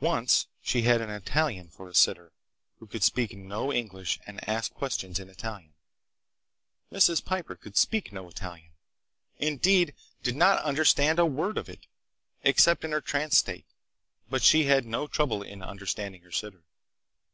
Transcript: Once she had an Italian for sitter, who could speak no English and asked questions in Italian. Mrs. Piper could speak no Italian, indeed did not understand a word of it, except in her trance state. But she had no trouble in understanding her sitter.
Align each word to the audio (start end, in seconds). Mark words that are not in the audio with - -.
Once 0.00 0.46
she 0.62 0.80
had 0.80 1.02
an 1.02 1.10
Italian 1.10 1.68
for 1.68 1.92
sitter, 1.92 2.32
who 2.78 2.86
could 2.86 3.02
speak 3.04 3.36
no 3.36 3.70
English 3.70 4.18
and 4.26 4.48
asked 4.48 4.72
questions 4.72 5.18
in 5.18 5.28
Italian. 5.28 5.74
Mrs. 6.90 7.22
Piper 7.22 7.54
could 7.54 7.76
speak 7.76 8.12
no 8.12 8.26
Italian, 8.30 8.70
indeed 9.36 9.94
did 10.22 10.36
not 10.36 10.62
understand 10.62 11.18
a 11.18 11.26
word 11.26 11.58
of 11.58 11.68
it, 11.68 11.86
except 12.42 12.82
in 12.82 12.92
her 12.92 13.02
trance 13.02 13.36
state. 13.36 13.66
But 14.30 14.42
she 14.42 14.64
had 14.64 14.86
no 14.86 15.06
trouble 15.06 15.42
in 15.42 15.60
understanding 15.62 16.22
her 16.22 16.32
sitter. 16.32 16.64